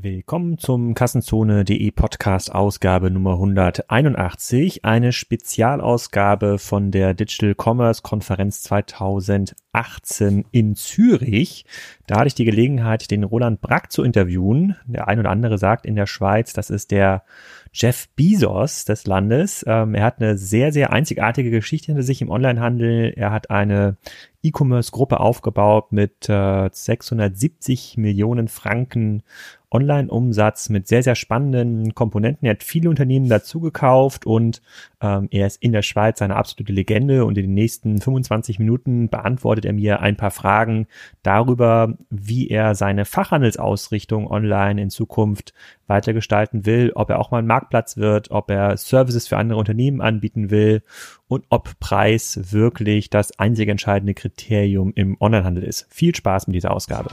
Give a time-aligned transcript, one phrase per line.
[0.00, 10.44] Willkommen zum Kassenzone.de Podcast Ausgabe Nummer 181, eine Spezialausgabe von der Digital Commerce Konferenz 2018
[10.52, 11.64] in Zürich.
[12.06, 14.76] Da hatte ich die Gelegenheit, den Roland Brack zu interviewen.
[14.86, 17.24] Der ein oder andere sagt in der Schweiz, das ist der
[17.72, 19.64] Jeff Bezos des Landes.
[19.66, 23.14] Ähm, er hat eine sehr, sehr einzigartige Geschichte hinter sich im Onlinehandel.
[23.16, 23.96] Er hat eine
[24.42, 29.24] E-Commerce-Gruppe aufgebaut mit äh, 670 Millionen Franken
[29.70, 32.46] Online-Umsatz mit sehr, sehr spannenden Komponenten.
[32.46, 34.62] Er hat viele Unternehmen dazu gekauft und
[35.00, 39.08] ähm, er ist in der Schweiz eine absolute Legende und in den nächsten 25 Minuten
[39.08, 40.86] beantwortet er mir ein paar Fragen
[41.22, 45.52] darüber, wie er seine Fachhandelsausrichtung online in Zukunft
[45.86, 50.00] weitergestalten will, ob er auch mal ein Marktplatz wird, ob er Services für andere Unternehmen
[50.00, 50.82] anbieten will
[51.28, 55.86] und ob Preis wirklich das einzige entscheidende Kriterium im Onlinehandel ist.
[55.90, 57.10] Viel Spaß mit dieser Ausgabe.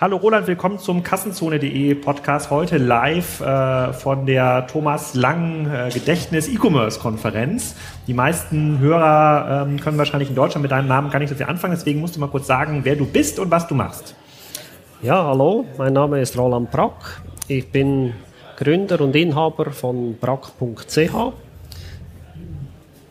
[0.00, 2.50] Hallo Roland, willkommen zum Kassenzone.de Podcast.
[2.50, 7.74] Heute live äh, von der Thomas Lang äh, Gedächtnis E-Commerce Konferenz.
[8.06, 11.46] Die meisten Hörer ähm, können wahrscheinlich in Deutschland mit deinem Namen gar nicht so viel
[11.46, 14.14] anfangen, deswegen musst du mal kurz sagen, wer du bist und was du machst.
[15.02, 17.20] Ja, hallo, mein Name ist Roland Brack.
[17.48, 18.14] Ich bin
[18.56, 21.32] Gründer und Inhaber von brack.ch.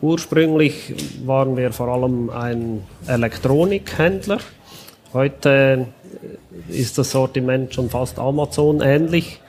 [0.00, 0.94] Ursprünglich
[1.26, 4.38] waren wir vor allem ein Elektronikhändler.
[5.14, 5.86] Heute
[6.68, 9.40] ist das Sortiment schon fast Amazon ähnlich.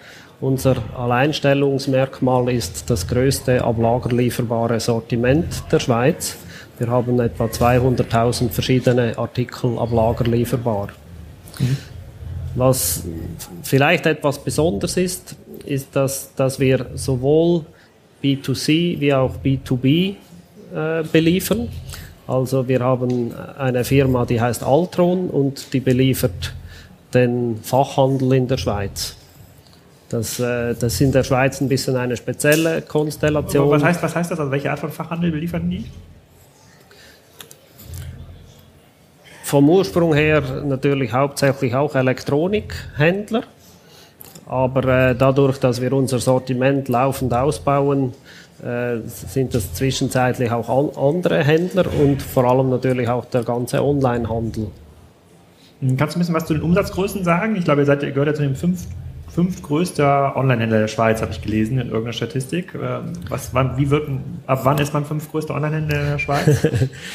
[0.42, 6.38] Unser Alleinstellungsmerkmal ist das größte ablagerlieferbare Sortiment der Schweiz.
[6.78, 10.90] Wir haben etwa 200.000 verschiedene Artikel ablagerlieferbar.
[11.60, 11.78] Mhm.
[12.56, 13.04] Was
[13.64, 17.66] vielleicht etwas Besonderes ist, ist, dass, dass wir sowohl
[18.24, 20.16] B2C wie auch B2B
[20.74, 21.68] äh, beliefern.
[22.28, 26.54] Also wir haben eine Firma, die heißt Altron und die beliefert
[27.14, 29.16] den Fachhandel in der Schweiz.
[30.10, 33.70] Das, äh, das ist in der Schweiz ein bisschen eine spezielle Konstellation.
[33.70, 34.40] was heißt, was heißt das?
[34.40, 35.86] Also welche Art von Fachhandel beliefern die?
[39.44, 43.44] Vom Ursprung her natürlich hauptsächlich auch Elektronikhändler.
[44.48, 48.14] Aber äh, dadurch, dass wir unser Sortiment laufend ausbauen,
[48.64, 53.84] äh, sind das zwischenzeitlich auch an, andere Händler und vor allem natürlich auch der ganze
[53.84, 54.68] Onlinehandel.
[55.82, 57.56] Hm, kannst du ein bisschen was zu den Umsatzgrößen sagen?
[57.56, 58.86] Ich glaube, ihr seid, ihr gehört ja zu dem fünf,
[59.30, 62.74] fünftgrößter Online-Händler der Schweiz, habe ich gelesen in irgendeiner Statistik.
[62.76, 64.10] Ähm, was, wann, wie wird,
[64.48, 66.68] ab wann ist man fünftgrößter Online-Händler in der Schweiz?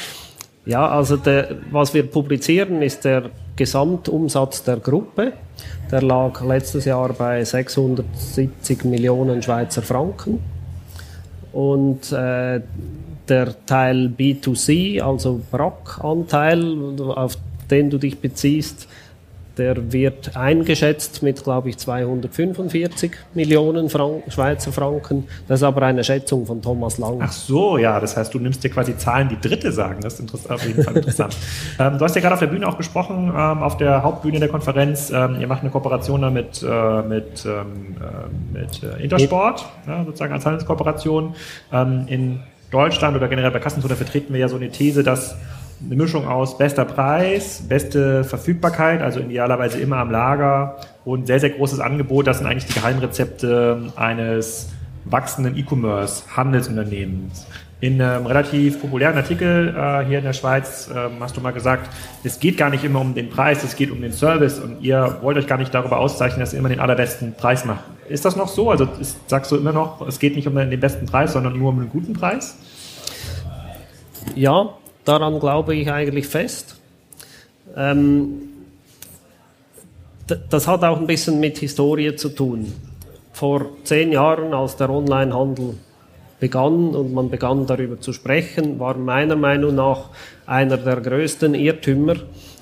[0.65, 5.33] ja, also der, was wir publizieren, ist der Gesamtumsatz der Gruppe.
[5.91, 10.39] Der lag letztes Jahr bei 670 Millionen Schweizer Franken.
[11.53, 12.61] Und äh,
[13.29, 17.37] der Teil B2C, also BRAC-Anteil, auf
[17.69, 18.87] den du dich beziehst,
[19.57, 25.27] der wird eingeschätzt mit, glaube ich, 245 Millionen Frank Schweizer Franken.
[25.47, 27.19] Das ist aber eine Schätzung von Thomas Lang.
[27.21, 30.01] Ach so, ja, das heißt, du nimmst dir quasi Zahlen, die Dritte sagen.
[30.01, 31.37] Das ist auf jeden Fall interessant.
[31.79, 34.49] ähm, du hast ja gerade auf der Bühne auch gesprochen, ähm, auf der Hauptbühne der
[34.49, 35.11] Konferenz.
[35.11, 40.03] Ähm, ihr macht eine Kooperation da mit, äh, mit, ähm, äh, mit äh, Intersport, ja,
[40.03, 41.35] sozusagen als Handelskooperation.
[41.71, 42.39] Ähm, in
[42.71, 45.35] Deutschland oder generell bei Kassenzone vertreten wir ja so eine These, dass
[45.83, 51.51] eine Mischung aus bester Preis, beste Verfügbarkeit, also idealerweise immer am Lager und sehr, sehr
[51.51, 52.27] großes Angebot.
[52.27, 54.69] Das sind eigentlich die Geheimrezepte eines
[55.05, 57.45] wachsenden E-Commerce-Handelsunternehmens.
[57.81, 61.89] In einem relativ populären Artikel äh, hier in der Schweiz äh, hast du mal gesagt,
[62.23, 65.17] es geht gar nicht immer um den Preis, es geht um den Service und ihr
[65.21, 67.83] wollt euch gar nicht darüber auszeichnen, dass ihr immer den allerbesten Preis macht.
[68.07, 68.71] Ist das noch so?
[68.71, 71.69] Also ist, sagst du immer noch, es geht nicht um den besten Preis, sondern nur
[71.69, 72.57] um einen guten Preis?
[74.35, 74.69] Ja,
[75.05, 76.75] Daran glaube ich eigentlich fest.
[77.75, 78.41] Ähm,
[80.49, 82.73] das hat auch ein bisschen mit Historie zu tun.
[83.31, 85.75] Vor zehn Jahren, als der Onlinehandel
[86.39, 90.09] begann und man begann darüber zu sprechen, war meiner Meinung nach
[90.45, 92.15] einer der größten Irrtümer,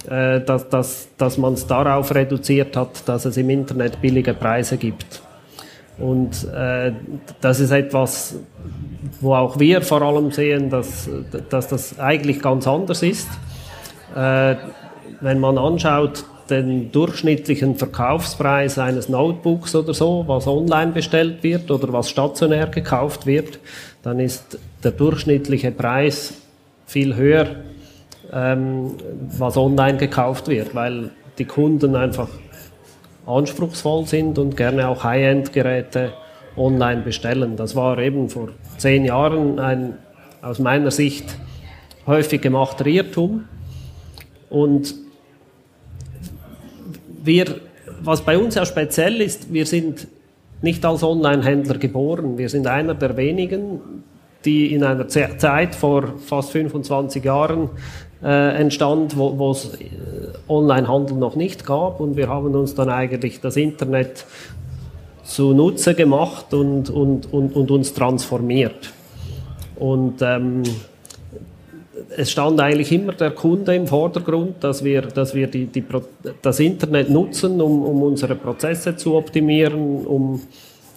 [0.09, 4.77] äh, dass, dass, dass man es darauf reduziert hat, dass es im Internet billige Preise
[4.77, 5.21] gibt.
[5.97, 6.91] Und äh,
[7.39, 8.35] das ist etwas,
[9.21, 11.09] wo auch wir vor allem sehen, dass,
[11.49, 13.27] dass das eigentlich ganz anders ist.
[14.15, 14.55] Äh,
[15.21, 21.91] wenn man anschaut, den durchschnittlichen Verkaufspreis eines Notebooks oder so, was online bestellt wird oder
[21.93, 23.59] was stationär gekauft wird,
[24.01, 26.33] dann ist der durchschnittliche Preis
[26.85, 27.47] viel höher,
[28.31, 28.91] ähm,
[29.37, 32.27] was online gekauft wird, weil die Kunden einfach
[33.25, 36.11] anspruchsvoll sind und gerne auch High-End-Geräte
[36.57, 37.55] online bestellen.
[37.55, 39.97] Das war eben vor zehn Jahren ein
[40.41, 41.37] aus meiner Sicht
[42.05, 43.45] häufig gemachter Irrtum.
[44.49, 44.93] Und
[47.23, 47.61] wir,
[48.01, 50.07] was bei uns ja speziell ist, wir sind
[50.61, 52.37] nicht als Online-Händler geboren.
[52.37, 53.79] Wir sind einer der wenigen,
[54.45, 57.69] die in einer Zeit vor fast 25 Jahren
[58.21, 59.87] äh, entstand, wo es äh,
[60.47, 61.99] Online-Handel noch nicht gab.
[61.99, 64.25] Und wir haben uns dann eigentlich das Internet
[65.23, 68.93] zunutze gemacht und, und, und, und uns transformiert.
[69.75, 70.63] Und ähm,
[72.15, 75.83] es stand eigentlich immer der Kunde im Vordergrund, dass wir, dass wir die, die,
[76.41, 80.41] das Internet nutzen, um, um unsere Prozesse zu optimieren, um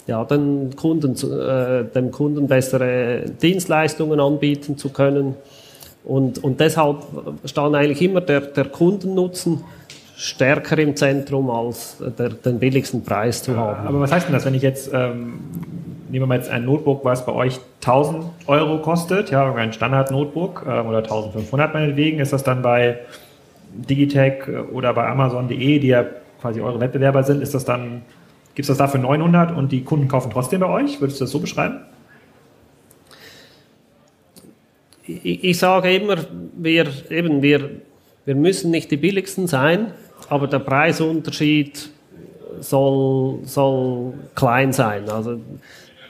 [0.05, 5.35] ja, den Kunden, äh, dem Kunden bessere Dienstleistungen anbieten zu können.
[6.03, 6.97] Und, und deshalb
[7.43, 9.63] stand eigentlich immer der, der Kundennutzen
[10.17, 13.87] stärker im Zentrum als der, den billigsten Preis zu haben.
[13.87, 15.39] Aber was heißt denn das, wenn ich jetzt, ähm,
[16.09, 20.65] nehmen wir mal jetzt ein Notebook, was bei euch 1000 Euro kostet, ja, ein Standard-Notebook
[20.67, 22.97] ähm, oder 1500 meinetwegen, ist das dann bei
[23.71, 26.03] Digitech oder bei Amazon.de, die ja
[26.41, 28.01] quasi eure Wettbewerber sind, ist das dann,
[28.55, 30.99] gibt es das da für 900 und die Kunden kaufen trotzdem bei euch?
[30.99, 31.81] Würdest du das so beschreiben?
[35.05, 36.15] Ich, ich sage immer,
[36.57, 37.69] wir, eben, wir,
[38.25, 39.91] wir müssen nicht die billigsten sein,
[40.29, 41.89] aber der Preisunterschied
[42.59, 45.09] soll, soll klein sein.
[45.09, 45.39] Also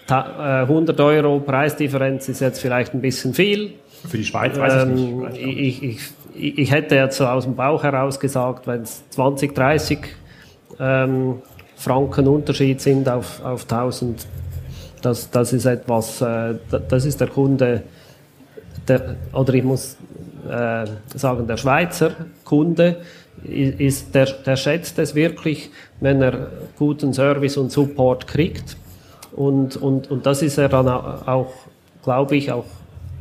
[0.10, 3.74] 100 äh, Euro Preisdifferenz ist jetzt vielleicht ein bisschen viel.
[4.08, 5.58] Für die Schweiz weiß ähm, ich nicht.
[5.58, 6.00] Ich, ich,
[6.36, 10.00] ich, ich, hätte jetzt so aus dem Bauch heraus gesagt, wenn es 20, 30
[10.80, 11.42] ähm,
[11.76, 14.26] Franken Unterschied sind auf, auf 1000,
[15.02, 16.56] das, das ist etwas, äh,
[16.90, 17.84] das ist der Kunde,
[18.88, 19.98] der, oder ich muss
[20.50, 22.12] äh, sagen, der Schweizer
[22.46, 22.98] Kunde,
[23.44, 25.70] ist, der, der schätzt es wirklich,
[26.00, 26.48] wenn er
[26.78, 28.78] guten Service und Support kriegt.
[29.36, 31.54] Und, und, und das ist er dann auch,
[32.04, 32.66] glaube ich, auch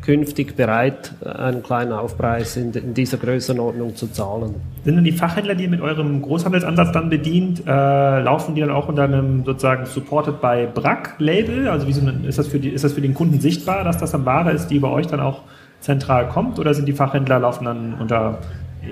[0.06, 4.54] künftig bereit, einen kleinen Aufpreis in, in, dieser Größenordnung zu zahlen.
[4.84, 8.88] Sind denn die Fachhändler, die mit eurem Großhandelsansatz dann bedient, äh, laufen die dann auch
[8.88, 11.68] unter einem sozusagen Supported by BRAC-Label?
[11.68, 13.98] Also wie so eine, ist, das für die, ist das für den Kunden sichtbar, dass
[13.98, 15.42] das dann Ware ist, die bei euch dann auch
[15.80, 16.60] zentral kommt?
[16.60, 18.38] Oder sind die Fachhändler laufen dann unter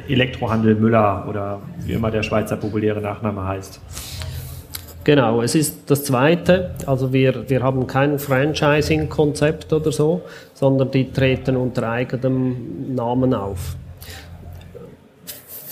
[0.09, 3.81] Elektrohandel Müller oder wie immer der Schweizer populäre Nachname heißt?
[5.05, 6.75] Genau, es ist das Zweite.
[6.87, 10.23] Also wir, wir haben kein Franchising-Konzept oder so,
[10.55, 13.77] sondern die treten unter eigenem Namen auf.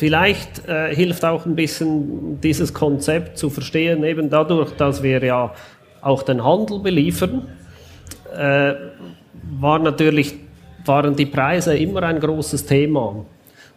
[0.03, 5.55] Vielleicht äh, hilft auch ein bisschen dieses Konzept zu verstehen, eben dadurch, dass wir ja
[6.03, 7.47] auch den Handel beliefern,
[8.37, 8.75] äh,
[9.61, 10.35] war natürlich,
[10.85, 13.25] waren die Preise immer ein großes Thema.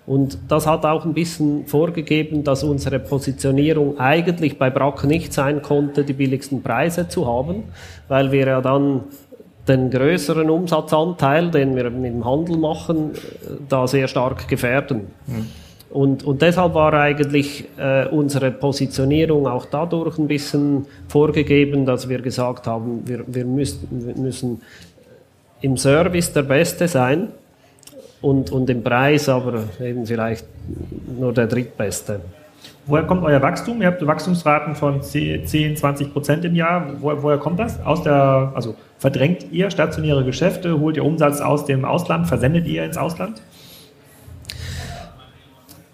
[0.08, 5.62] Und das hat auch ein bisschen vorgegeben, dass unsere Positionierung eigentlich bei Brack nicht sein
[5.64, 7.64] konnte, die billigsten Preise zu haben,
[8.08, 9.02] weil wir ja dann
[9.68, 13.12] den größeren Umsatzanteil, den wir mit dem Handel machen,
[13.68, 15.08] da sehr stark gefährden.
[15.26, 15.48] Mhm.
[15.90, 22.22] Und, und deshalb war eigentlich äh, unsere Positionierung auch dadurch ein bisschen vorgegeben, dass wir
[22.22, 24.62] gesagt haben, wir, wir, müssen, wir müssen
[25.62, 27.30] im Service der Beste sein
[28.26, 30.48] und, und im Preis aber eben vielleicht
[31.20, 32.22] nur der drittbeste.
[32.88, 33.82] Woher kommt euer Wachstum?
[33.82, 36.88] Ihr habt Wachstumsraten von 10, 20 Prozent im Jahr.
[37.02, 37.80] Woher, woher kommt das?
[37.86, 40.80] Aus der, also verdrängt ihr stationäre Geschäfte?
[40.80, 42.28] Holt ihr Umsatz aus dem Ausland?
[42.28, 43.42] Versendet ihr ins Ausland?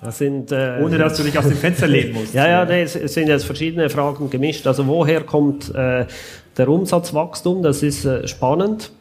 [0.02, 2.34] Das sind, äh, Ohne dass du dich aus dem Fenster lehnen musst.
[2.34, 4.66] ja, ja, nee, es sind jetzt verschiedene Fragen gemischt.
[4.68, 6.06] Also woher kommt äh,
[6.58, 7.62] der Umsatzwachstum?
[7.62, 8.92] Das ist äh, spannend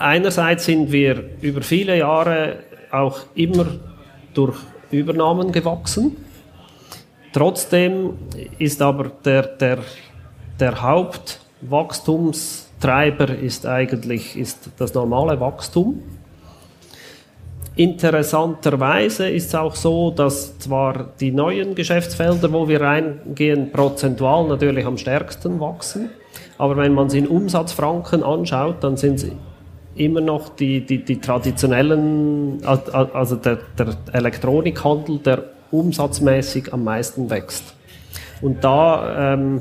[0.00, 2.56] einerseits sind wir über viele Jahre
[2.90, 3.66] auch immer
[4.34, 4.58] durch
[4.90, 6.16] Übernahmen gewachsen.
[7.32, 8.14] Trotzdem
[8.58, 9.78] ist aber der, der,
[10.58, 16.02] der Hauptwachstumstreiber ist eigentlich ist das normale Wachstum.
[17.76, 24.84] Interessanterweise ist es auch so, dass zwar die neuen Geschäftsfelder, wo wir reingehen, prozentual natürlich
[24.84, 26.10] am stärksten wachsen,
[26.58, 29.36] aber wenn man es in Umsatzfranken anschaut, dann sind sie
[30.00, 37.74] immer noch die, die, die traditionellen, also der, der Elektronikhandel, der umsatzmäßig am meisten wächst.
[38.40, 39.60] Und da ähm,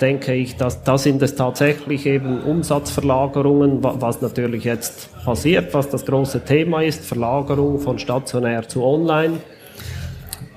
[0.00, 6.04] denke ich, dass da sind es tatsächlich eben Umsatzverlagerungen, was natürlich jetzt passiert, was das
[6.04, 9.38] große Thema ist, Verlagerung von stationär zu online.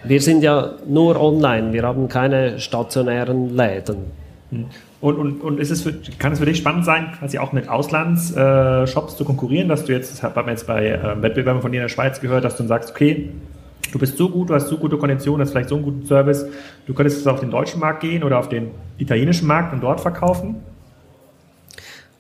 [0.04, 4.12] Wir sind ja nur online, wir haben keine stationären Läden.
[5.04, 7.68] Und, und, und ist es für, kann es für dich spannend sein, quasi auch mit
[7.68, 11.74] Auslandsshops äh, zu konkurrieren, dass du jetzt, das haben wir jetzt bei äh, Wettbewerben von
[11.74, 13.30] dir in der Schweiz gehört, dass du dann sagst, okay,
[13.92, 16.46] du bist so gut, du hast so gute Konditionen, hast vielleicht so einen guten Service,
[16.86, 20.00] du könntest jetzt auf den deutschen Markt gehen oder auf den italienischen Markt und dort
[20.00, 20.64] verkaufen?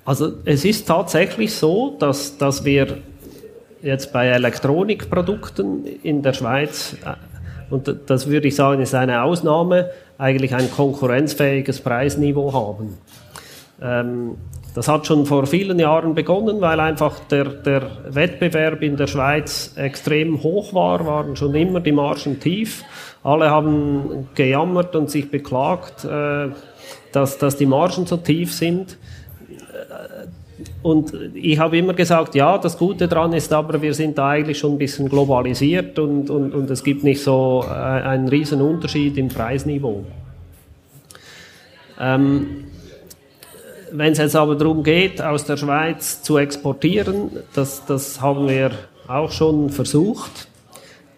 [0.03, 2.97] Also es ist tatsächlich so, dass, dass wir
[3.81, 7.13] jetzt bei Elektronikprodukten in der Schweiz äh,
[7.73, 12.97] und das würde ich sagen, ist eine Ausnahme, eigentlich ein konkurrenzfähiges Preisniveau haben.
[13.81, 14.37] Ähm,
[14.75, 19.73] das hat schon vor vielen Jahren begonnen, weil einfach der, der Wettbewerb in der Schweiz
[19.75, 22.83] extrem hoch war, waren schon immer die Margen tief.
[23.23, 26.49] Alle haben gejammert und sich beklagt, äh,
[27.11, 28.97] dass, dass die Margen so tief sind.
[30.83, 34.59] Und ich habe immer gesagt, ja, das Gute daran ist aber, wir sind da eigentlich
[34.59, 39.17] schon ein bisschen globalisiert und, und, und es gibt nicht so äh, einen riesen Unterschied
[39.17, 40.03] im Preisniveau.
[41.97, 42.65] Ähm,
[43.93, 48.71] wenn es jetzt aber darum geht, aus der Schweiz zu exportieren, das, das haben wir
[49.07, 50.49] auch schon versucht,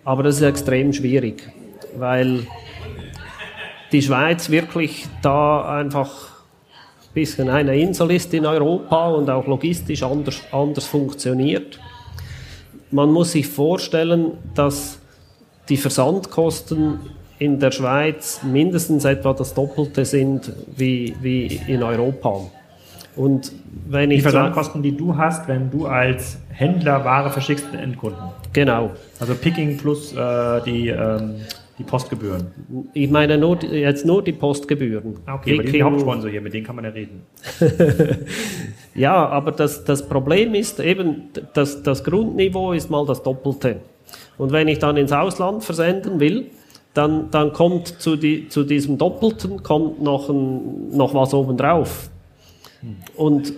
[0.04, 1.50] aber das ist extrem schwierig,
[1.98, 2.46] weil
[3.92, 6.35] die Schweiz wirklich da einfach ein
[7.16, 11.80] bisschen eine Insel ist in Europa und auch logistisch anders, anders funktioniert.
[12.92, 15.00] Man muss sich vorstellen, dass
[15.70, 17.00] die Versandkosten
[17.40, 22.42] in der Schweiz mindestens etwa das Doppelte sind wie, wie in Europa.
[23.16, 23.52] Und
[23.88, 28.22] wenn ich die Versandkosten, die du hast, wenn du als Händler Ware verschickst an Endkunden.
[28.54, 28.92] Genau.
[29.20, 31.36] Also Picking plus äh, die, ähm,
[31.78, 32.48] die Postgebühren.
[32.94, 35.18] Ich meine nur, jetzt nur die Postgebühren.
[35.28, 37.24] Okay, aber die Hauptsponsor hier, mit denen kann man ja reden.
[38.96, 43.82] ja, aber das, das Problem ist eben, das, das Grundniveau ist mal das Doppelte.
[44.38, 46.48] Und wenn ich dann ins Ausland versenden will,
[46.94, 52.10] dann, dann kommt zu, die, zu diesem Doppelten kommt noch, ein, noch was obendrauf.
[53.16, 53.54] Und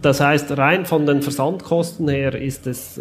[0.00, 3.00] das heißt, rein von den Versandkosten her ist es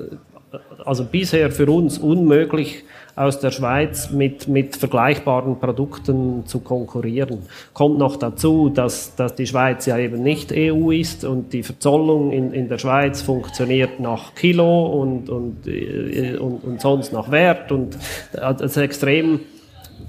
[0.86, 2.84] also bisher für uns unmöglich,
[3.16, 7.44] aus der Schweiz mit, mit vergleichbaren Produkten zu konkurrieren.
[7.74, 12.32] Kommt noch dazu, dass, dass die Schweiz ja eben nicht EU ist und die Verzollung
[12.32, 17.72] in, in der Schweiz funktioniert nach Kilo und, und, äh, und, und sonst nach Wert
[17.72, 17.98] und
[18.32, 19.42] das ist extrem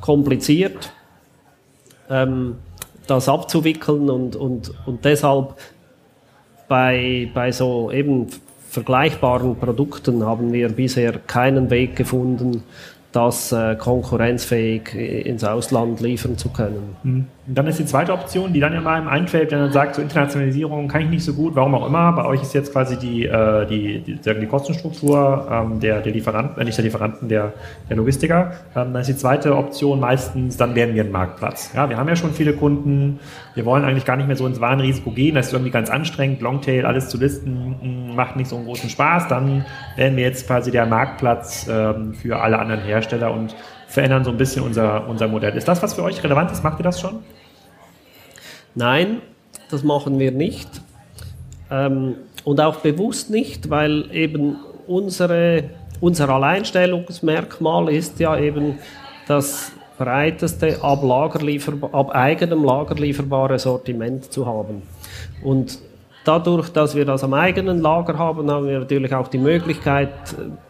[0.00, 0.92] kompliziert.
[2.08, 2.56] Ähm,
[3.06, 5.56] das abzuwickeln und, und, und deshalb
[6.68, 8.28] bei, bei so eben
[8.74, 12.64] vergleichbaren Produkten haben wir bisher keinen Weg gefunden,
[13.14, 16.96] das äh, konkurrenzfähig ins Ausland liefern zu können.
[17.04, 17.26] Mhm.
[17.46, 20.88] Dann ist die zweite Option, die dann immer einem einfällt, wenn man sagt, so Internationalisierung
[20.88, 22.10] kann ich nicht so gut, warum auch immer.
[22.12, 26.60] Bei euch ist jetzt quasi die, äh, die, die, die Kostenstruktur ähm, der, der Lieferanten,
[26.60, 27.52] äh, nicht der Lieferanten, der,
[27.88, 28.52] der Logistiker.
[28.74, 31.70] Ähm, dann ist die zweite Option meistens, dann werden wir ein Marktplatz.
[31.74, 33.20] Ja, wir haben ja schon viele Kunden,
[33.54, 36.40] wir wollen eigentlich gar nicht mehr so ins Warenrisiko gehen, das ist irgendwie ganz anstrengend,
[36.40, 37.76] Longtail, alles zu listen,
[38.10, 39.28] mm, macht nicht so einen großen Spaß.
[39.28, 39.66] Dann
[39.96, 43.54] werden wir jetzt quasi der Marktplatz ähm, für alle anderen Hersteller und
[43.88, 45.56] verändern so ein bisschen unser, unser Modell.
[45.56, 46.62] Ist das, was für euch relevant ist?
[46.64, 47.20] Macht ihr das schon?
[48.74, 49.22] Nein,
[49.70, 50.68] das machen wir nicht.
[51.70, 54.56] Ähm, und auch bewusst nicht, weil eben
[54.86, 55.70] unsere,
[56.00, 58.78] unser Alleinstellungsmerkmal ist ja eben
[59.26, 61.02] das breiteste ab,
[61.92, 64.82] ab eigenem Lager lieferbare Sortiment zu haben.
[65.42, 65.78] Und
[66.24, 70.08] Dadurch, dass wir das am eigenen Lager haben, haben wir natürlich auch die Möglichkeit,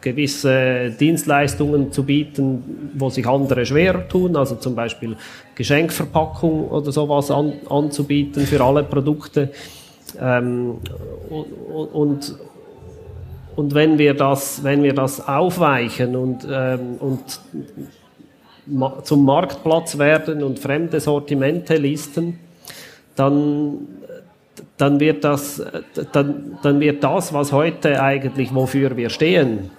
[0.00, 5.16] gewisse Dienstleistungen zu bieten, wo sich andere schwerer tun, also zum Beispiel
[5.54, 9.50] Geschenkverpackung oder sowas an, anzubieten für alle Produkte.
[10.20, 10.78] Ähm,
[11.92, 12.34] und,
[13.54, 17.40] und wenn wir das, wenn wir das aufweichen und, ähm, und
[19.04, 22.40] zum Marktplatz werden und fremde Sortimente listen,
[23.14, 23.86] dann
[24.76, 25.62] dann wird das,
[26.12, 29.70] dann, dann wird das, was heute eigentlich, wofür wir stehen,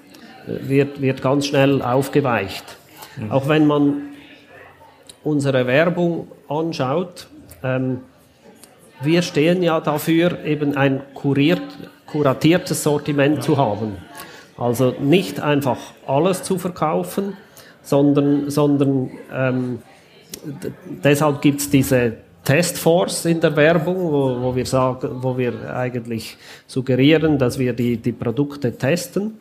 [0.48, 2.64] wird, wird ganz schnell aufgeweicht.
[3.18, 3.32] Mhm.
[3.32, 3.94] Auch wenn man
[5.24, 7.28] unsere Werbung anschaut,
[7.64, 8.02] ähm,
[9.02, 11.62] wir stehen ja dafür, eben ein kuriert,
[12.06, 13.42] kuratiertes Sortiment ja.
[13.42, 13.98] zu haben.
[14.58, 15.78] Also nicht einfach
[16.08, 17.36] alles zu verkaufen,
[17.82, 19.80] sondern, sondern ähm,
[21.04, 22.14] deshalb gibt es diese
[22.46, 26.38] Testforce in der Werbung, wo, wo, wir sagen, wo wir eigentlich
[26.68, 29.34] suggerieren, dass wir die, die Produkte testen.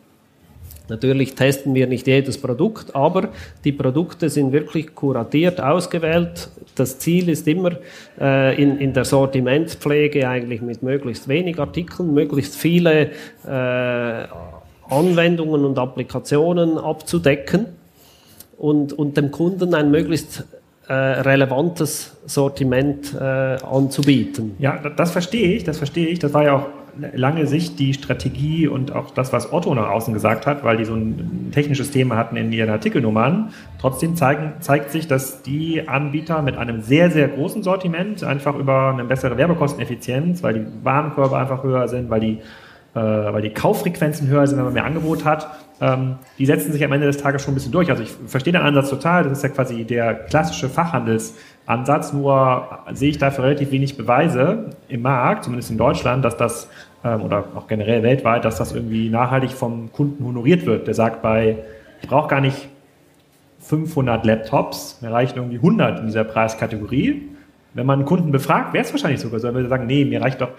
[0.87, 3.29] Natürlich testen wir nicht jedes Produkt, aber
[3.63, 6.49] die Produkte sind wirklich kuratiert, ausgewählt.
[6.75, 7.71] Das Ziel ist immer
[8.19, 13.11] äh, in, in der Sortimentpflege eigentlich mit möglichst wenig Artikeln, möglichst viele
[13.47, 14.27] äh,
[14.89, 17.65] Anwendungen und Applikationen abzudecken
[18.57, 20.45] und, und dem Kunden ein möglichst
[20.87, 23.23] äh, relevantes Sortiment äh,
[23.63, 24.55] anzubieten.
[24.59, 26.19] Ja, das verstehe ich, das verstehe ich.
[26.19, 26.67] Das war ja auch
[27.13, 30.85] lange Sicht die Strategie und auch das, was Otto nach außen gesagt hat, weil die
[30.85, 33.51] so ein technisches Thema hatten in ihren Artikelnummern.
[33.79, 38.91] Trotzdem zeigen, zeigt sich, dass die Anbieter mit einem sehr, sehr großen Sortiment einfach über
[38.93, 42.39] eine bessere Werbekosteneffizienz, weil die Warenkörbe einfach höher sind, weil die
[42.95, 45.47] äh, weil die Kauffrequenzen höher sind, wenn man mehr Angebot hat,
[45.81, 47.89] ähm, die setzen sich am Ende des Tages schon ein bisschen durch.
[47.89, 53.09] Also ich verstehe den Ansatz total, das ist ja quasi der klassische Fachhandelsansatz, nur sehe
[53.09, 56.69] ich dafür relativ wenig Beweise im Markt, zumindest in Deutschland, dass das
[57.03, 60.87] ähm, oder auch generell weltweit, dass das irgendwie nachhaltig vom Kunden honoriert wird.
[60.87, 61.57] Der sagt bei,
[62.01, 62.69] ich brauche gar nicht
[63.59, 67.34] 500 Laptops, mir reichen irgendwie 100 in dieser Preiskategorie
[67.75, 70.21] wenn man einen Kunden befragt, wäre es wahrscheinlich sogar so, er würde sagen, nee, mir
[70.21, 70.49] reicht doch,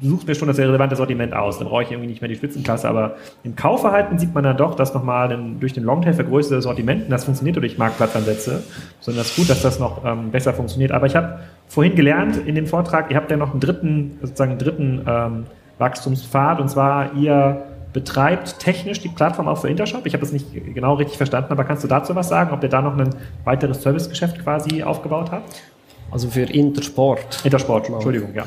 [0.00, 2.36] du suchst mir schon das relevante Sortiment aus, dann brauche ich irgendwie nicht mehr die
[2.36, 6.62] Spitzenklasse, aber im Kaufverhalten sieht man dann doch, dass nochmal ein, durch den Longtail vergrößerte
[6.62, 8.62] Sortiment, das funktioniert durch Marktplatzansätze,
[9.00, 10.92] sondern es ist gut, dass das noch ähm, besser funktioniert.
[10.92, 14.52] Aber ich habe vorhin gelernt in dem Vortrag, ihr habt ja noch einen dritten, sozusagen
[14.52, 15.44] einen dritten ähm,
[15.78, 20.04] Wachstumspfad und zwar ihr betreibt technisch die Plattform auch für Intershop.
[20.06, 22.68] Ich habe das nicht genau richtig verstanden, aber kannst du dazu was sagen, ob ihr
[22.68, 23.10] da noch ein
[23.44, 25.62] weiteres Servicegeschäft quasi aufgebaut habt?
[26.10, 27.44] Also für Intersport.
[27.44, 28.44] Intersport, Entschuldigung, ja.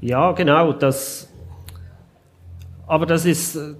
[0.00, 0.72] Ja, genau.
[0.72, 1.28] Das,
[2.86, 3.74] aber das ist äh,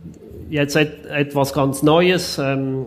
[0.50, 2.86] jetzt etwas ganz Neues, ähm,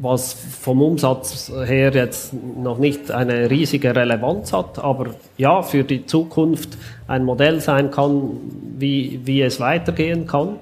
[0.00, 6.06] was vom Umsatz her jetzt noch nicht eine riesige Relevanz hat, aber ja, für die
[6.06, 8.30] Zukunft ein Modell sein kann,
[8.78, 10.56] wie, wie es weitergehen kann.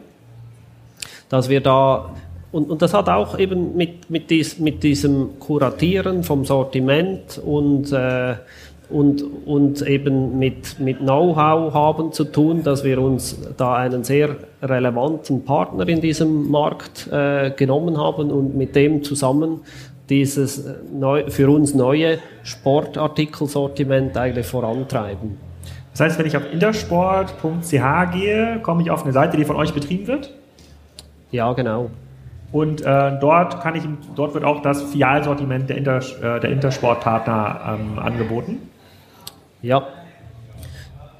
[1.30, 2.10] Dass wir da
[2.54, 7.90] und, und das hat auch eben mit, mit, dies, mit diesem Kuratieren vom Sortiment und,
[7.90, 8.36] äh,
[8.88, 14.36] und, und eben mit, mit Know-how haben zu tun, dass wir uns da einen sehr
[14.62, 19.62] relevanten Partner in diesem Markt äh, genommen haben und mit dem zusammen
[20.08, 25.38] dieses neu, für uns neue Sportartikelsortiment eigentlich vorantreiben.
[25.90, 29.74] Das heißt, wenn ich auf intersport.ch gehe, komme ich auf eine Seite, die von euch
[29.74, 30.32] betrieben wird?
[31.32, 31.90] Ja, genau.
[32.54, 33.82] Und äh, dort kann ich,
[34.14, 38.70] dort wird auch das Fialsortiment der, Inter, äh, der Intersportpartner ähm, angeboten.
[39.60, 39.88] Ja.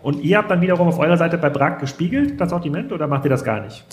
[0.05, 3.25] Und ihr habt dann wiederum auf eurer Seite bei Brack gespiegelt, das Sortiment, oder macht
[3.25, 3.85] ihr das gar nicht?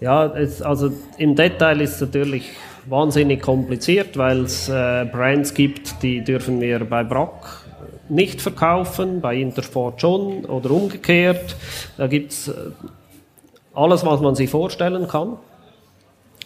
[0.00, 2.52] Ja, es, also im Detail ist es natürlich
[2.84, 7.64] wahnsinnig kompliziert, weil es äh, Brands gibt, die dürfen wir bei Brack
[8.10, 11.56] nicht verkaufen, bei Intersport schon oder umgekehrt.
[11.96, 12.52] Da gibt es äh,
[13.72, 15.38] alles, was man sich vorstellen kann.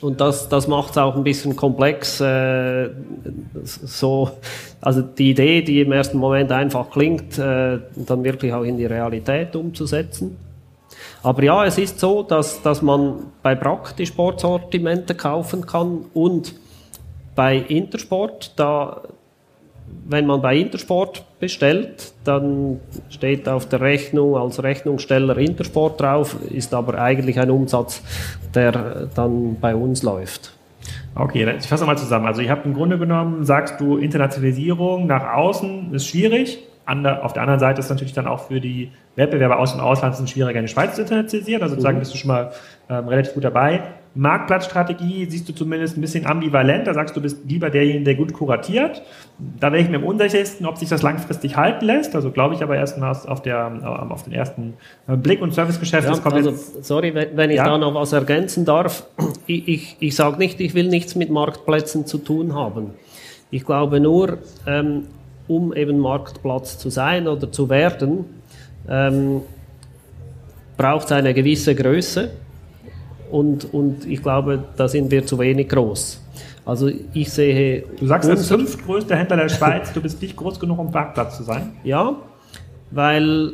[0.01, 2.21] Und das, das macht es auch ein bisschen komplex.
[2.21, 2.91] Äh,
[3.65, 4.31] so,
[4.81, 8.87] also die Idee, die im ersten Moment einfach klingt, äh, dann wirklich auch in die
[8.87, 10.37] Realität umzusetzen.
[11.23, 16.55] Aber ja, es ist so, dass, dass man bei Brack die Sportsortimente kaufen kann und
[17.35, 19.03] bei Intersport, da,
[20.09, 26.72] wenn man bei Intersport bestellt, dann steht auf der Rechnung als Rechnungssteller Intersport drauf, ist
[26.72, 28.03] aber eigentlich ein Umsatz,
[28.55, 30.55] der dann bei uns läuft.
[31.14, 32.27] Okay, ich fasse mal zusammen.
[32.27, 36.59] Also ihr habt im Grunde genommen, sagst du, Internationalisierung nach außen ist schwierig.
[36.87, 40.31] Auf der anderen Seite ist natürlich dann auch für die Wettbewerber aus dem Ausland es
[40.31, 41.62] schwieriger, in die Schweiz zu internationalisieren.
[41.62, 42.01] Also sozusagen mhm.
[42.01, 42.53] bist du schon mal
[42.88, 43.83] ähm, relativ gut dabei.
[44.18, 46.88] Marktplatzstrategie siehst du zumindest ein bisschen ambivalent.
[46.88, 49.00] Da sagst du, du bist lieber derjenige, der gut kuratiert.
[49.38, 52.16] Da wäre ich mir am unsichersten, ob sich das langfristig halten lässt.
[52.16, 54.74] Also glaube ich aber erst mal auf, der, äh, auf den ersten
[55.07, 56.09] äh, Blick und Servicegeschäft.
[56.09, 57.64] Ja, also, sorry, wenn ich ja.
[57.64, 59.04] da noch was ergänzen darf.
[59.46, 62.90] Ich, ich, ich sage nicht, ich will nichts mit Marktplätzen zu tun haben.
[63.52, 65.04] Ich glaube nur, ähm,
[65.46, 68.24] um eben Marktplatz zu sein oder zu werden,
[68.88, 69.42] ähm,
[70.76, 72.31] braucht es eine gewisse Größe
[73.31, 76.23] und, und ich glaube, da sind wir zu wenig groß.
[76.64, 77.85] Also ich sehe.
[77.99, 81.43] Du sagst als fünftgrößter Händler der Schweiz, du bist nicht groß genug, um Parkplatz zu
[81.43, 81.73] sein?
[81.83, 82.17] Ja,
[82.91, 83.53] weil,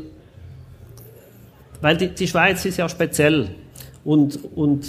[1.80, 3.50] weil die, die Schweiz ist ja speziell.
[4.04, 4.86] Und, und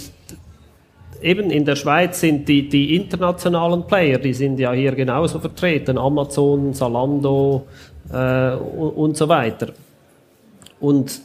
[1.22, 5.96] eben in der Schweiz sind die, die internationalen Player, die sind ja hier genauso vertreten.
[5.96, 7.66] Amazon, Zalando
[8.12, 9.68] äh, und, und so weiter.
[10.80, 11.20] Und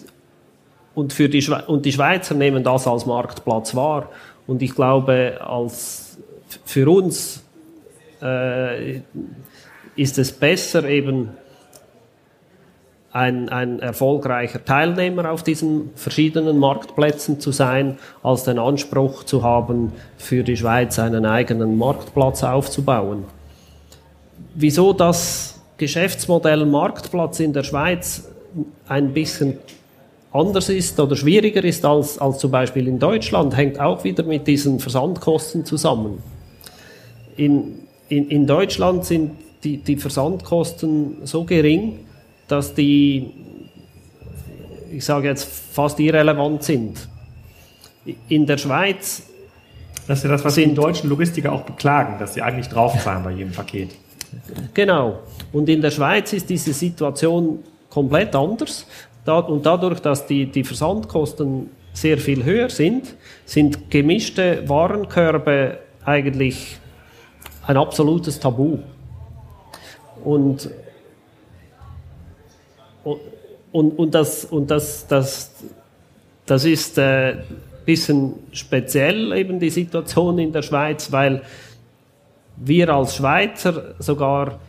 [0.95, 4.09] und, für die und die Schweizer nehmen das als Marktplatz wahr.
[4.47, 6.17] Und ich glaube, als
[6.65, 7.43] für uns
[8.21, 9.01] äh,
[9.95, 11.29] ist es besser, eben
[13.13, 19.91] ein, ein erfolgreicher Teilnehmer auf diesen verschiedenen Marktplätzen zu sein, als den Anspruch zu haben,
[20.17, 23.25] für die Schweiz einen eigenen Marktplatz aufzubauen.
[24.55, 28.29] Wieso das Geschäftsmodell Marktplatz in der Schweiz
[28.87, 29.57] ein bisschen
[30.31, 34.47] anders ist oder schwieriger ist als, als zum Beispiel in Deutschland, hängt auch wieder mit
[34.47, 36.19] diesen Versandkosten zusammen.
[37.37, 39.31] In, in, in Deutschland sind
[39.63, 41.99] die, die Versandkosten so gering,
[42.47, 43.31] dass die,
[44.91, 47.07] ich sage jetzt, fast irrelevant sind.
[48.29, 49.23] In der Schweiz.
[50.07, 53.23] Das ist ja das, was sind, die deutschen Logistiker auch beklagen, dass sie eigentlich draufzahlen
[53.23, 53.91] bei jedem Paket.
[54.73, 55.19] Genau.
[55.53, 58.87] Und in der Schweiz ist diese Situation komplett anders.
[59.25, 66.79] Und dadurch, dass die, die Versandkosten sehr viel höher sind, sind gemischte Warenkörbe eigentlich
[67.67, 68.79] ein absolutes Tabu.
[70.23, 70.69] Und,
[73.71, 75.51] und, und, das, und das, das,
[76.45, 77.43] das ist ein äh,
[77.85, 81.41] bisschen speziell eben die Situation in der Schweiz, weil
[82.57, 84.59] wir als Schweizer sogar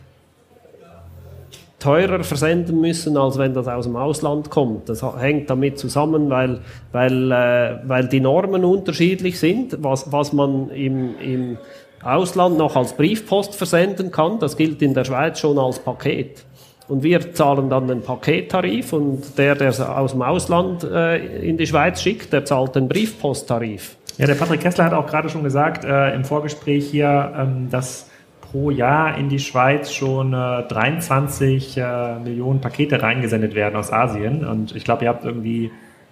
[1.83, 4.87] teurer versenden müssen, als wenn das aus dem Ausland kommt.
[4.87, 6.61] Das hängt damit zusammen, weil,
[6.93, 9.77] weil, äh, weil die Normen unterschiedlich sind.
[9.83, 11.57] Was, was man im, im
[12.01, 16.45] Ausland noch als Briefpost versenden kann, das gilt in der Schweiz schon als Paket.
[16.87, 21.57] Und wir zahlen dann den Pakettarif und der, der es aus dem Ausland äh, in
[21.57, 23.97] die Schweiz schickt, der zahlt den Briefposttarif.
[24.17, 28.09] Ja, der Patrick Kessler hat auch gerade schon gesagt äh, im Vorgespräch hier, ähm, dass
[28.53, 34.45] pro Jahr in die Schweiz schon äh, 23 äh, Millionen Pakete reingesendet werden aus Asien.
[34.45, 35.71] Und ich glaube, ihr habt irgendwie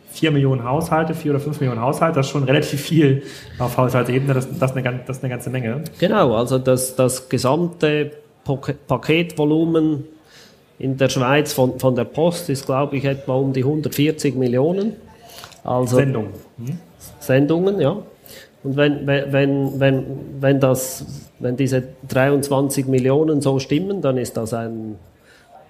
[0.10, 3.23] vier Millionen Haushalte, vier oder fünf Millionen Haushalte, das ist schon relativ viel
[3.60, 5.84] auf Haushaltsebene, das, das, ist, eine, das ist eine ganze Menge.
[5.99, 8.12] Genau, also das, das gesamte
[8.88, 10.04] Paketvolumen
[10.80, 14.93] in der Schweiz von, von der Post ist, glaube ich, etwa um die 140 Millionen.
[15.63, 16.32] Also Sendungen.
[16.58, 16.80] Hm?
[17.19, 17.97] Sendungen, ja.
[18.63, 20.06] Und wenn, wenn, wenn,
[20.39, 24.97] wenn, das, wenn diese 23 Millionen so stimmen, dann ist das ein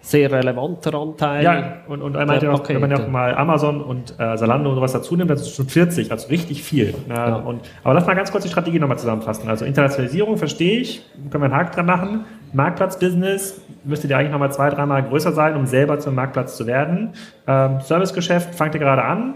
[0.02, 1.44] sehr relevanter Anteil.
[1.44, 4.76] Ja, und, und meinte auch, wenn man ja auch mal Amazon und äh, Salando und
[4.76, 6.96] sowas dazu nimmt, das ist schon 40, also richtig viel.
[7.08, 7.36] Ja.
[7.36, 9.48] Und, aber lass mal ganz kurz die Strategie nochmal zusammenfassen.
[9.48, 12.26] Also Internationalisierung verstehe ich, können wir einen Haken dran machen.
[12.52, 17.14] Marktplatzbusiness müsste ja eigentlich nochmal zwei, dreimal größer sein, um selber zum Marktplatz zu werden.
[17.48, 19.36] Ähm, Servicegeschäft fangt ihr gerade an.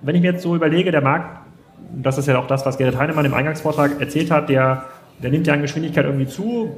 [0.00, 1.43] Wenn ich mir jetzt so überlege, der Markt
[1.96, 4.84] das ist ja auch das, was Gerrit Heinemann im Eingangsvortrag erzählt hat, der,
[5.22, 6.70] der nimmt ja an Geschwindigkeit irgendwie zu.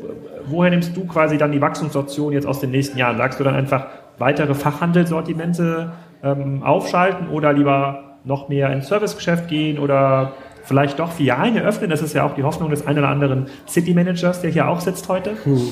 [0.47, 3.17] Woher nimmst du quasi dann die Wachstumsoption jetzt aus den nächsten Jahren?
[3.17, 3.87] Sagst du dann einfach
[4.19, 11.57] weitere Fachhandelssortimente ähm, aufschalten oder lieber noch mehr ins Servicegeschäft gehen oder vielleicht doch Filialen
[11.57, 11.91] eröffnen?
[11.91, 14.81] Das ist ja auch die Hoffnung des einen oder anderen City Managers, der hier auch
[14.81, 15.33] sitzt heute.
[15.45, 15.69] Hm.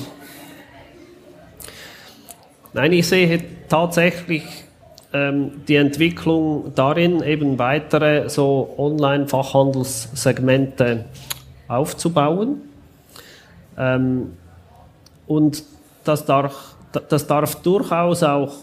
[2.73, 4.64] Nein, ich sehe tatsächlich
[5.67, 11.03] die Entwicklung darin, eben weitere so Online-Fachhandelssegmente
[11.67, 12.61] aufzubauen.
[13.77, 14.31] Ähm,
[15.27, 15.63] und
[16.03, 16.75] das darf,
[17.09, 18.53] das darf durchaus auch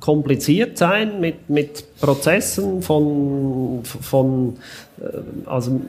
[0.00, 4.56] kompliziert sein mit, mit Prozessen von, von
[5.00, 5.80] äh, also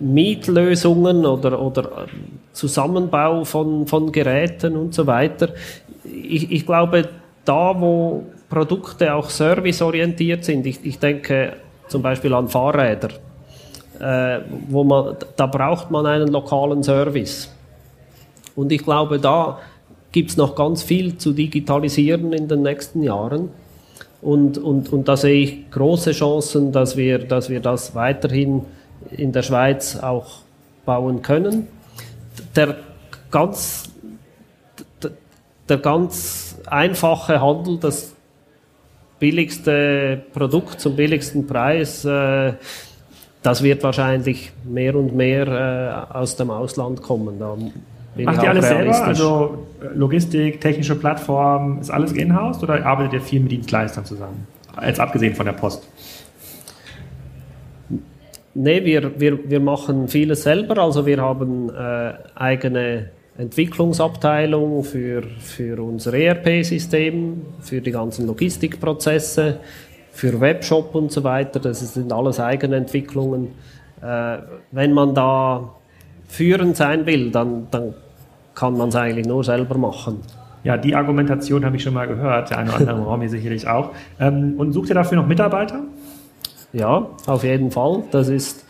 [0.00, 2.08] Mietlösungen oder, oder
[2.52, 5.50] Zusammenbau von, von Geräten und so weiter.
[6.04, 7.08] Ich, ich glaube,
[7.44, 10.66] da, wo Produkte auch serviceorientiert sind.
[10.66, 11.54] Ich, ich denke
[11.88, 13.08] zum Beispiel an Fahrräder,
[14.00, 17.50] äh, wo man, da braucht man einen lokalen Service.
[18.56, 19.58] Und ich glaube, da
[20.12, 23.50] gibt es noch ganz viel zu digitalisieren in den nächsten Jahren.
[24.20, 28.64] Und, und, und da sehe ich große Chancen, dass wir, dass wir das weiterhin
[29.12, 30.40] in der Schweiz auch
[30.84, 31.68] bauen können.
[32.54, 32.76] Der
[33.30, 33.90] ganz,
[35.68, 38.14] der ganz einfache Handel, das
[39.20, 42.54] billigste Produkt zum billigsten Preis, äh,
[43.42, 45.46] das wird wahrscheinlich mehr und mehr
[46.12, 47.38] äh, aus dem Ausland kommen.
[47.38, 47.56] Da
[48.16, 49.04] Macht ihr alles selber?
[49.04, 54.46] Also äh, Logistik, technische Plattform, ist alles in-house oder arbeitet ihr viel mit Dienstleistern zusammen?
[54.84, 55.88] Jetzt abgesehen von der Post.
[58.54, 60.78] Nee, wir, wir, wir machen vieles selber.
[60.82, 69.60] Also wir haben äh, eigene Entwicklungsabteilung für, für unser ERP-System, für die ganzen Logistikprozesse,
[70.12, 71.58] für Webshop und so weiter.
[71.58, 73.48] Das sind alles eigene Entwicklungen.
[74.02, 74.38] Äh,
[74.72, 75.74] wenn man da
[76.28, 77.94] führend sein will, dann, dann
[78.54, 80.20] kann man es eigentlich nur selber machen.
[80.62, 83.66] Ja, die Argumentation habe ich schon mal gehört, der eine oder andere Raum hier sicherlich
[83.66, 83.92] auch.
[84.18, 85.80] Ähm, und sucht ihr dafür noch Mitarbeiter?
[86.74, 88.02] Ja, auf jeden Fall.
[88.10, 88.66] Das ist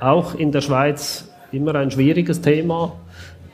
[0.00, 2.92] auch in der Schweiz immer ein schwieriges Thema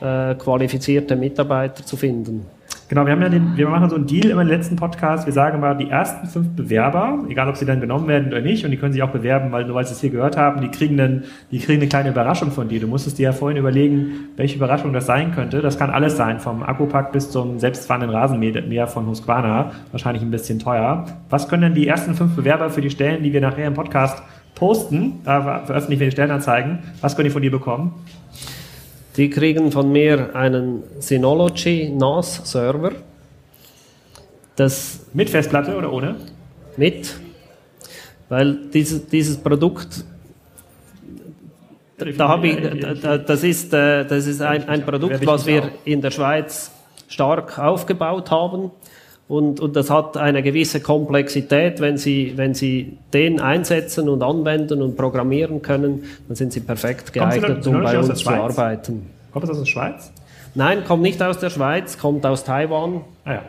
[0.01, 2.45] äh, qualifizierte Mitarbeiter zu finden.
[2.89, 5.27] Genau, wir haben ja den, wir machen so einen Deal immer im letzten Podcast.
[5.27, 8.65] Wir sagen mal, die ersten fünf Bewerber, egal ob sie dann genommen werden oder nicht,
[8.65, 10.69] und die können sich auch bewerben, weil nur weil sie es hier gehört haben, die
[10.69, 12.79] kriegen dann, die kriegen eine kleine Überraschung von dir.
[12.79, 15.61] Du musstest dir ja vorhin überlegen, welche Überraschung das sein könnte.
[15.61, 19.71] Das kann alles sein, vom Akkupack bis zum selbstfahrenden Rasenmäher von Husqvarna.
[19.91, 21.05] Wahrscheinlich ein bisschen teuer.
[21.29, 24.23] Was können denn die ersten fünf Bewerber für die Stellen, die wir nachher im Podcast
[24.55, 27.93] posten, da veröffentlichen wir die Stellenanzeigen, was können die von dir bekommen?
[29.17, 32.91] Die kriegen von mir einen Synology NAS Server.
[34.55, 36.15] Das mit Festplatte oder ohne?
[36.77, 37.15] Mit,
[38.29, 40.05] weil dieses, dieses Produkt
[42.17, 42.57] da habe ich,
[43.01, 46.71] das ist, äh, das ist ein, ein Produkt, was wir in der Schweiz
[47.07, 48.71] stark aufgebaut haben.
[49.29, 51.79] Und, und das hat eine gewisse Komplexität.
[51.79, 57.13] Wenn Sie, wenn Sie den einsetzen und anwenden und programmieren können, dann sind Sie perfekt
[57.13, 59.05] geeignet, um bei uns zu arbeiten.
[59.31, 60.11] Kommt das aus der Schweiz?
[60.55, 63.01] Nein, kommt nicht aus der Schweiz, kommt aus Taiwan.
[63.23, 63.41] Ah ja.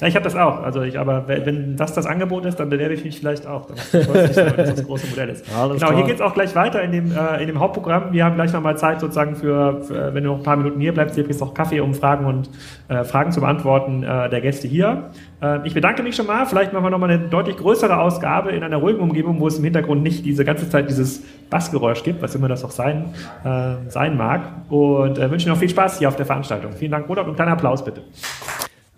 [0.00, 0.62] Ja, ich habe das auch.
[0.62, 3.66] Also ich, aber wenn das das Angebot ist, dann bewerbe ich mich vielleicht auch.
[3.66, 5.46] Dann ich nicht sagen, dass das große Modell ist.
[5.56, 8.12] Alles genau, hier geht es auch gleich weiter in dem, äh, in dem Hauptprogramm.
[8.12, 10.92] Wir haben gleich nochmal Zeit sozusagen für, für, wenn du noch ein paar Minuten hier
[10.92, 12.50] bleibst, hier kriegst du auch Kaffee, um Fragen und
[12.88, 15.10] äh, Fragen zu beantworten äh, der Gäste hier.
[15.40, 16.44] Äh, ich bedanke mich schon mal.
[16.44, 19.64] Vielleicht machen wir nochmal eine deutlich größere Ausgabe in einer ruhigen Umgebung, wo es im
[19.64, 24.18] Hintergrund nicht diese ganze Zeit dieses Bassgeräusch gibt, was immer das auch sein, äh, sein
[24.18, 24.42] mag.
[24.68, 26.72] Und äh, wünsche noch viel Spaß hier auf der Veranstaltung.
[26.72, 28.02] Vielen Dank, Rudolf, und einen kleinen Applaus bitte.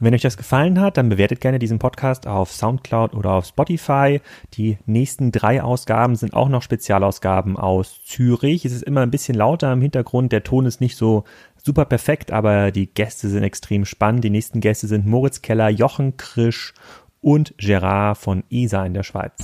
[0.00, 4.20] Wenn euch das gefallen hat, dann bewertet gerne diesen Podcast auf Soundcloud oder auf Spotify.
[4.54, 8.64] Die nächsten drei Ausgaben sind auch noch Spezialausgaben aus Zürich.
[8.64, 10.30] Es ist immer ein bisschen lauter im Hintergrund.
[10.30, 11.24] Der Ton ist nicht so
[11.56, 14.22] super perfekt, aber die Gäste sind extrem spannend.
[14.22, 16.74] Die nächsten Gäste sind Moritz Keller, Jochen Krisch
[17.20, 19.34] und Gerard von ESA in der Schweiz.